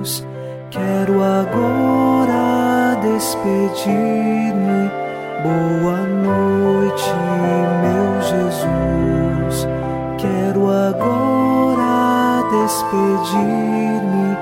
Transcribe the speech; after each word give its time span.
luz. 0.00 0.24
Quero 0.70 1.22
agora 1.22 2.96
despedir-me. 3.02 4.90
Boa 5.42 6.00
noite, 6.06 7.12
meu 7.82 8.20
Jesus. 8.22 9.66
Quero 10.18 10.70
agora 10.70 12.42
despedir-me. 12.50 14.36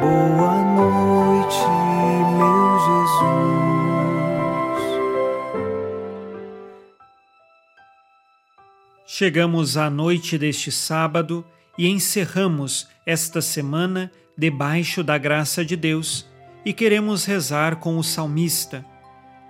Boa 0.00 0.56
noite, 0.76 1.66
meu 2.36 2.78
Jesus. 2.86 3.48
Chegamos 9.06 9.76
à 9.76 9.90
noite 9.90 10.38
deste 10.38 10.70
sábado 10.70 11.44
e 11.78 11.88
encerramos 11.88 12.88
esta 13.08 13.40
semana 13.40 14.12
debaixo 14.36 15.02
da 15.02 15.16
graça 15.16 15.64
de 15.64 15.74
Deus 15.76 16.28
e 16.62 16.74
queremos 16.74 17.24
rezar 17.24 17.76
com 17.76 17.96
o 17.96 18.04
salmista. 18.04 18.84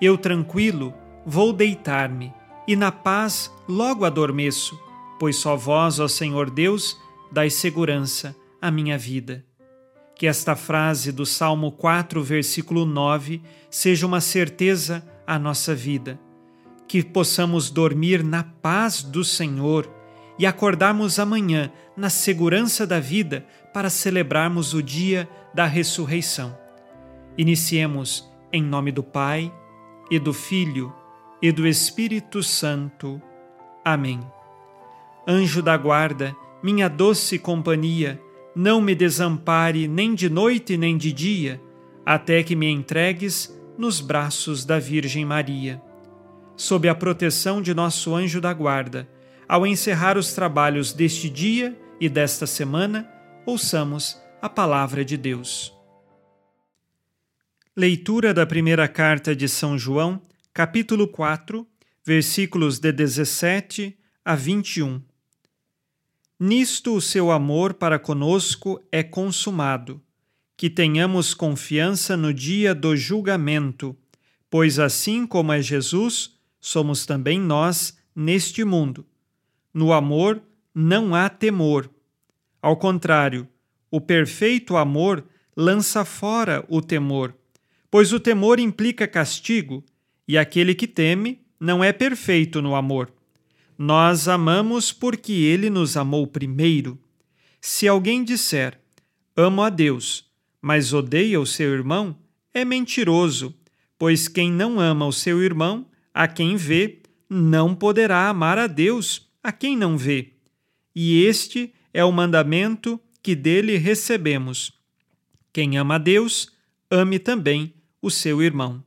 Eu 0.00 0.16
tranquilo 0.16 0.94
vou 1.26 1.52
deitar-me 1.52 2.32
e 2.68 2.76
na 2.76 2.92
paz 2.92 3.52
logo 3.68 4.04
adormeço, 4.04 4.78
pois 5.18 5.34
só 5.34 5.56
vós, 5.56 5.98
ó 5.98 6.06
Senhor 6.06 6.50
Deus, 6.50 6.96
dai 7.32 7.50
segurança 7.50 8.36
à 8.62 8.70
minha 8.70 8.96
vida. 8.96 9.44
Que 10.14 10.28
esta 10.28 10.54
frase 10.54 11.10
do 11.10 11.26
Salmo 11.26 11.72
4, 11.72 12.22
versículo 12.22 12.86
9, 12.86 13.42
seja 13.68 14.06
uma 14.06 14.20
certeza 14.20 15.04
à 15.26 15.36
nossa 15.36 15.74
vida. 15.74 16.16
Que 16.86 17.02
possamos 17.02 17.70
dormir 17.70 18.22
na 18.22 18.44
paz 18.44 19.02
do 19.02 19.24
Senhor 19.24 19.97
e 20.38 20.46
acordarmos 20.46 21.18
amanhã 21.18 21.70
na 21.96 22.08
segurança 22.08 22.86
da 22.86 23.00
vida 23.00 23.44
para 23.72 23.90
celebrarmos 23.90 24.74
o 24.74 24.82
dia 24.82 25.28
da 25.54 25.66
ressurreição. 25.66 26.56
Iniciemos 27.36 28.28
em 28.52 28.62
nome 28.62 28.90
do 28.90 29.02
Pai, 29.02 29.52
e 30.10 30.18
do 30.18 30.32
Filho, 30.32 30.92
e 31.40 31.52
do 31.52 31.66
Espírito 31.66 32.42
Santo. 32.42 33.20
Amém. 33.84 34.20
Anjo 35.26 35.62
da 35.62 35.76
guarda, 35.76 36.34
minha 36.62 36.88
doce 36.88 37.38
companhia, 37.38 38.20
não 38.56 38.80
me 38.80 38.94
desampare 38.94 39.86
nem 39.86 40.14
de 40.14 40.28
noite 40.28 40.76
nem 40.76 40.96
de 40.96 41.12
dia, 41.12 41.60
até 42.04 42.42
que 42.42 42.56
me 42.56 42.70
entregues 42.70 43.54
nos 43.76 44.00
braços 44.00 44.64
da 44.64 44.78
Virgem 44.78 45.24
Maria. 45.24 45.80
Sob 46.56 46.88
a 46.88 46.94
proteção 46.94 47.62
de 47.62 47.74
nosso 47.74 48.14
anjo 48.14 48.40
da 48.40 48.52
guarda, 48.52 49.08
ao 49.48 49.66
encerrar 49.66 50.18
os 50.18 50.34
trabalhos 50.34 50.92
deste 50.92 51.30
dia 51.30 51.74
e 51.98 52.08
desta 52.08 52.46
semana, 52.46 53.10
ouçamos 53.46 54.20
a 54.42 54.48
palavra 54.48 55.02
de 55.02 55.16
Deus. 55.16 55.72
Leitura 57.74 58.34
da 58.34 58.44
primeira 58.44 58.86
carta 58.86 59.34
de 59.34 59.48
São 59.48 59.78
João, 59.78 60.20
capítulo 60.52 61.08
4, 61.08 61.66
versículos 62.04 62.78
de 62.78 62.92
17 62.92 63.98
a 64.22 64.34
21. 64.34 65.00
Nisto 66.38 66.94
o 66.94 67.00
seu 67.00 67.30
amor 67.30 67.74
para 67.74 67.98
conosco 67.98 68.78
é 68.92 69.02
consumado, 69.02 70.02
que 70.56 70.68
tenhamos 70.68 71.32
confiança 71.32 72.16
no 72.16 72.34
dia 72.34 72.74
do 72.74 72.94
julgamento, 72.94 73.96
pois 74.50 74.78
assim 74.78 75.26
como 75.26 75.52
é 75.52 75.62
Jesus, 75.62 76.36
somos 76.60 77.06
também 77.06 77.40
nós 77.40 77.96
neste 78.14 78.62
mundo. 78.62 79.07
No 79.78 79.92
amor 79.92 80.42
não 80.74 81.14
há 81.14 81.28
temor. 81.28 81.88
Ao 82.60 82.76
contrário, 82.76 83.46
o 83.88 84.00
perfeito 84.00 84.76
amor 84.76 85.24
lança 85.56 86.04
fora 86.04 86.64
o 86.68 86.82
temor, 86.82 87.32
pois 87.88 88.12
o 88.12 88.18
temor 88.18 88.58
implica 88.58 89.06
castigo, 89.06 89.84
e 90.26 90.36
aquele 90.36 90.74
que 90.74 90.88
teme 90.88 91.46
não 91.60 91.84
é 91.84 91.92
perfeito 91.92 92.60
no 92.60 92.74
amor. 92.74 93.12
Nós 93.78 94.26
amamos 94.26 94.90
porque 94.90 95.32
ele 95.32 95.70
nos 95.70 95.96
amou 95.96 96.26
primeiro. 96.26 96.98
Se 97.60 97.86
alguém 97.86 98.24
disser, 98.24 98.80
amo 99.36 99.62
a 99.62 99.70
Deus, 99.70 100.24
mas 100.60 100.92
odeia 100.92 101.40
o 101.40 101.46
seu 101.46 101.72
irmão, 101.72 102.16
é 102.52 102.64
mentiroso, 102.64 103.54
pois 103.96 104.26
quem 104.26 104.50
não 104.50 104.80
ama 104.80 105.06
o 105.06 105.12
seu 105.12 105.40
irmão, 105.40 105.86
a 106.12 106.26
quem 106.26 106.56
vê, 106.56 106.98
não 107.30 107.76
poderá 107.76 108.28
amar 108.28 108.58
a 108.58 108.66
Deus 108.66 109.27
a 109.48 109.52
quem 109.52 109.74
não 109.74 109.96
vê. 109.96 110.34
E 110.94 111.24
este 111.24 111.72
é 111.94 112.04
o 112.04 112.12
mandamento 112.12 113.00
que 113.22 113.34
dele 113.34 113.78
recebemos. 113.78 114.72
Quem 115.54 115.78
ama 115.78 115.94
a 115.94 115.98
Deus, 115.98 116.52
ame 116.90 117.18
também 117.18 117.72
o 118.02 118.10
seu 118.10 118.42
irmão. 118.42 118.84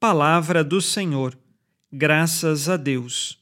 Palavra 0.00 0.64
do 0.64 0.80
Senhor. 0.80 1.38
Graças 1.92 2.68
a 2.68 2.76
Deus. 2.76 3.40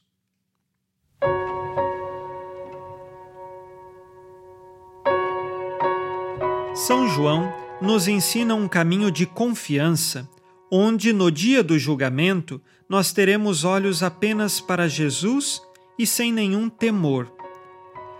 São 6.75 7.09
João 7.09 7.51
nos 7.81 8.07
ensina 8.07 8.53
um 8.53 8.67
caminho 8.67 9.09
de 9.09 9.25
confiança, 9.25 10.29
onde 10.71 11.13
no 11.13 11.31
dia 11.31 11.63
do 11.63 11.79
julgamento 11.79 12.61
nós 12.87 13.11
teremos 13.11 13.63
olhos 13.63 14.03
apenas 14.03 14.61
para 14.61 14.87
Jesus 14.87 15.59
e 15.97 16.05
sem 16.07 16.31
nenhum 16.31 16.69
temor. 16.69 17.31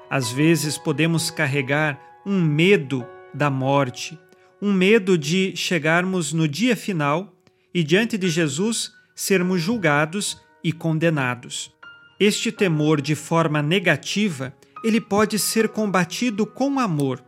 Às 0.09 0.31
vezes 0.31 0.77
podemos 0.77 1.31
carregar 1.31 1.99
um 2.25 2.41
medo 2.41 3.05
da 3.33 3.49
morte, 3.49 4.17
um 4.61 4.71
medo 4.71 5.17
de 5.17 5.55
chegarmos 5.55 6.31
no 6.31 6.47
dia 6.47 6.75
final 6.75 7.33
e 7.73 7.83
diante 7.83 8.17
de 8.17 8.29
Jesus 8.29 8.91
sermos 9.15 9.61
julgados 9.61 10.41
e 10.63 10.71
condenados. 10.71 11.71
Este 12.19 12.51
temor 12.51 13.01
de 13.01 13.15
forma 13.15 13.61
negativa, 13.61 14.55
ele 14.83 15.01
pode 15.01 15.37
ser 15.39 15.69
combatido 15.69 16.45
com 16.45 16.79
amor. 16.79 17.23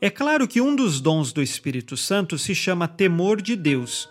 É 0.00 0.08
claro 0.08 0.48
que 0.48 0.60
um 0.60 0.74
dos 0.74 1.00
dons 1.00 1.32
do 1.32 1.42
Espírito 1.42 1.96
Santo 1.96 2.38
se 2.38 2.54
chama 2.54 2.88
temor 2.88 3.42
de 3.42 3.54
Deus, 3.54 4.08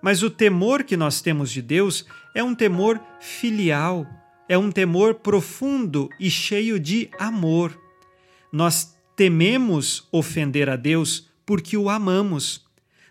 mas 0.00 0.22
o 0.22 0.30
temor 0.30 0.84
que 0.84 0.96
nós 0.96 1.20
temos 1.20 1.50
de 1.50 1.62
Deus 1.62 2.04
é 2.34 2.42
um 2.42 2.54
temor 2.54 3.00
filial, 3.20 4.06
é 4.52 4.58
um 4.58 4.70
temor 4.70 5.14
profundo 5.14 6.10
e 6.20 6.30
cheio 6.30 6.78
de 6.78 7.08
amor. 7.18 7.74
Nós 8.52 8.94
tememos 9.16 10.06
ofender 10.12 10.68
a 10.68 10.76
Deus 10.76 11.26
porque 11.46 11.74
o 11.74 11.88
amamos. 11.88 12.62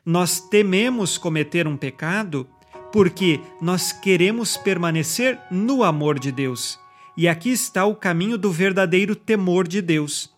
Nós 0.06 0.40
tememos 0.40 1.18
cometer 1.18 1.66
um 1.68 1.76
pecado 1.76 2.48
porque 2.94 3.40
nós 3.60 3.92
queremos 3.92 4.56
permanecer 4.56 5.40
no 5.50 5.84
amor 5.84 6.20
de 6.20 6.32
Deus. 6.32 6.80
E 7.18 7.28
aqui 7.28 7.50
está 7.50 7.86
o 7.86 7.96
caminho 7.96 8.38
do 8.38 8.52
verdadeiro 8.52 9.16
temor 9.16 9.68
de 9.68 9.82
Deus. 9.82 10.32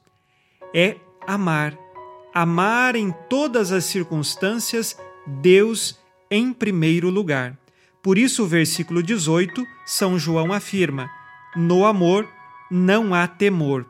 É 0.73 0.95
amar. 1.27 1.77
Amar 2.33 2.95
em 2.95 3.13
todas 3.29 3.73
as 3.73 3.83
circunstâncias 3.83 4.97
Deus 5.27 5.99
em 6.31 6.53
primeiro 6.53 7.09
lugar. 7.09 7.59
Por 8.03 8.17
isso, 8.17 8.43
o 8.43 8.47
versículo 8.47 9.01
18, 9.01 9.65
São 9.85 10.19
João 10.19 10.51
afirma: 10.51 11.09
No 11.55 11.85
amor 11.85 12.27
não 12.69 13.13
há 13.13 13.25
temor. 13.25 13.85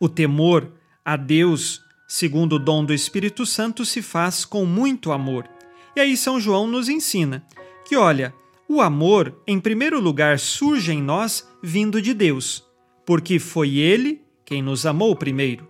O 0.00 0.08
temor 0.08 0.72
a 1.04 1.16
Deus, 1.16 1.82
segundo 2.08 2.54
o 2.54 2.58
dom 2.58 2.82
do 2.82 2.94
Espírito 2.94 3.44
Santo, 3.44 3.84
se 3.84 4.00
faz 4.00 4.46
com 4.46 4.64
muito 4.64 5.12
amor. 5.12 5.46
E 5.94 6.00
aí, 6.00 6.16
São 6.16 6.40
João 6.40 6.66
nos 6.66 6.88
ensina 6.88 7.44
que, 7.86 7.94
olha, 7.94 8.34
o 8.66 8.80
amor, 8.80 9.38
em 9.46 9.60
primeiro 9.60 10.00
lugar, 10.00 10.38
surge 10.38 10.92
em 10.92 11.02
nós 11.02 11.46
vindo 11.62 12.00
de 12.00 12.14
Deus, 12.14 12.64
porque 13.04 13.38
foi 13.38 13.76
Ele 13.76 14.22
quem 14.46 14.62
nos 14.62 14.86
amou 14.86 15.14
primeiro. 15.14 15.68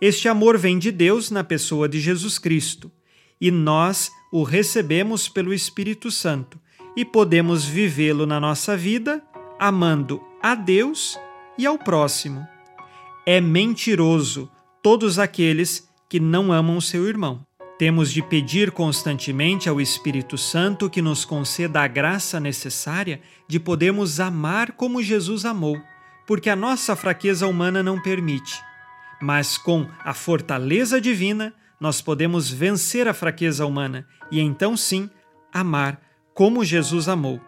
Este 0.00 0.28
amor 0.28 0.56
vem 0.56 0.78
de 0.78 0.92
Deus 0.92 1.28
na 1.28 1.42
pessoa 1.42 1.88
de 1.88 1.98
Jesus 1.98 2.38
Cristo 2.38 2.90
e 3.40 3.50
nós 3.50 4.10
o 4.32 4.44
recebemos 4.44 5.28
pelo 5.28 5.52
Espírito 5.52 6.10
Santo 6.10 6.58
e 6.96 7.04
podemos 7.04 7.64
vivê-lo 7.64 8.26
na 8.26 8.40
nossa 8.40 8.76
vida 8.76 9.22
amando 9.58 10.22
a 10.42 10.54
Deus 10.54 11.18
e 11.58 11.66
ao 11.66 11.78
próximo. 11.78 12.46
É 13.26 13.40
mentiroso 13.40 14.50
todos 14.82 15.18
aqueles 15.18 15.88
que 16.08 16.18
não 16.18 16.52
amam 16.52 16.76
o 16.76 16.82
seu 16.82 17.06
irmão. 17.06 17.44
Temos 17.78 18.12
de 18.12 18.22
pedir 18.22 18.70
constantemente 18.70 19.68
ao 19.68 19.80
Espírito 19.80 20.36
Santo 20.36 20.90
que 20.90 21.00
nos 21.00 21.24
conceda 21.24 21.80
a 21.80 21.86
graça 21.86 22.40
necessária 22.40 23.20
de 23.46 23.60
podermos 23.60 24.20
amar 24.20 24.72
como 24.72 25.02
Jesus 25.02 25.44
amou, 25.44 25.80
porque 26.26 26.50
a 26.50 26.56
nossa 26.56 26.96
fraqueza 26.96 27.46
humana 27.46 27.82
não 27.82 28.00
permite. 28.00 28.60
Mas 29.20 29.56
com 29.56 29.86
a 30.04 30.12
fortaleza 30.12 31.00
divina, 31.00 31.54
nós 31.78 32.00
podemos 32.02 32.50
vencer 32.50 33.08
a 33.08 33.14
fraqueza 33.14 33.64
humana 33.64 34.06
e 34.30 34.40
então 34.40 34.76
sim 34.76 35.08
amar 35.52 36.00
como 36.34 36.64
Jesus 36.64 37.08
amou. 37.08 37.40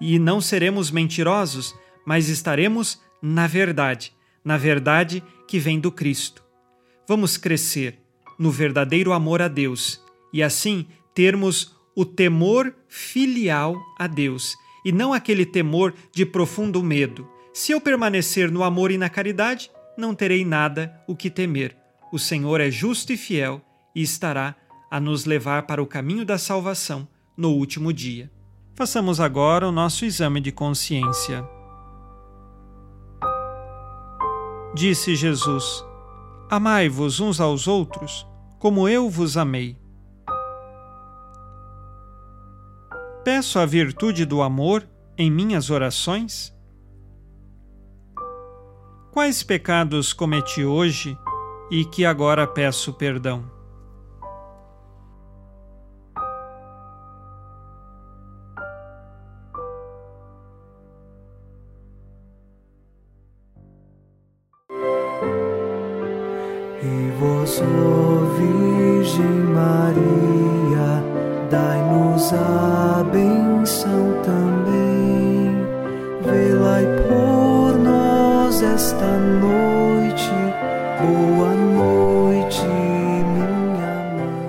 E 0.00 0.18
não 0.18 0.40
seremos 0.40 0.90
mentirosos, 0.90 1.74
mas 2.06 2.28
estaremos 2.28 3.00
na 3.22 3.46
verdade, 3.46 4.12
na 4.44 4.56
verdade 4.56 5.22
que 5.46 5.58
vem 5.58 5.78
do 5.78 5.92
Cristo. 5.92 6.42
Vamos 7.06 7.36
crescer 7.36 7.98
no 8.38 8.50
verdadeiro 8.50 9.12
amor 9.12 9.42
a 9.42 9.48
Deus 9.48 10.02
e 10.32 10.42
assim 10.42 10.86
termos 11.14 11.76
o 11.94 12.04
temor 12.04 12.74
filial 12.88 13.76
a 13.98 14.06
Deus 14.06 14.56
e 14.84 14.92
não 14.92 15.12
aquele 15.12 15.44
temor 15.44 15.92
de 16.12 16.24
profundo 16.24 16.82
medo. 16.82 17.28
Se 17.52 17.72
eu 17.72 17.80
permanecer 17.80 18.50
no 18.50 18.62
amor 18.62 18.90
e 18.90 18.96
na 18.96 19.10
caridade, 19.10 19.70
não 19.98 20.14
terei 20.14 20.44
nada 20.44 21.02
o 21.06 21.14
que 21.14 21.28
temer. 21.28 21.76
O 22.12 22.18
Senhor 22.18 22.60
é 22.60 22.70
justo 22.70 23.12
e 23.12 23.16
fiel 23.16 23.60
e 23.94 24.02
estará 24.02 24.54
a 24.90 24.98
nos 24.98 25.24
levar 25.24 25.66
para 25.66 25.82
o 25.82 25.86
caminho 25.86 26.24
da 26.24 26.38
salvação 26.38 27.06
no 27.40 27.52
último 27.52 27.90
dia. 27.90 28.30
Façamos 28.74 29.18
agora 29.18 29.66
o 29.66 29.72
nosso 29.72 30.04
exame 30.04 30.42
de 30.42 30.52
consciência. 30.52 31.42
Disse 34.74 35.16
Jesus: 35.16 35.82
Amai-vos 36.50 37.18
uns 37.18 37.40
aos 37.40 37.66
outros, 37.66 38.26
como 38.58 38.86
eu 38.86 39.08
vos 39.08 39.38
amei. 39.38 39.78
Peço 43.24 43.58
a 43.58 43.64
virtude 43.64 44.26
do 44.26 44.42
amor 44.42 44.86
em 45.16 45.30
minhas 45.30 45.70
orações? 45.70 46.54
Quais 49.10 49.42
pecados 49.42 50.12
cometi 50.12 50.64
hoje 50.64 51.16
e 51.70 51.84
que 51.86 52.04
agora 52.04 52.46
peço 52.46 52.92
perdão? 52.92 53.59
Ó 67.62 68.24
Virgem 68.36 69.44
Maria, 69.54 71.04
dai-nos 71.50 72.32
a 72.32 73.04
benção 73.12 74.22
também. 74.24 74.90
Por 77.08 77.78
nós 77.78 78.62
esta 78.62 79.18
noite. 79.18 80.30
Boa 81.00 81.54
noite, 81.54 82.62
minha 82.62 84.14
mãe. 84.14 84.40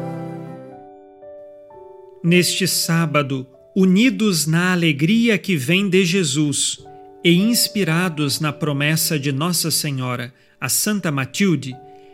Neste 2.24 2.68
sábado, 2.68 3.48
unidos 3.76 4.46
na 4.46 4.72
alegria 4.72 5.38
que 5.38 5.56
vem 5.58 5.90
de 5.90 6.06
Jesus 6.06 6.86
e 7.24 7.36
inspirados 7.36 8.40
na 8.40 8.54
promessa 8.54 9.20
de 9.20 9.32
Nossa 9.32 9.72
Senhora, 9.72 10.34
a 10.60 10.70
Santa 10.70 11.12
Matilde, 11.12 11.76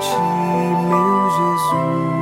ti, 0.00 0.16
meu 0.88 1.30
Jesus. 1.36 2.15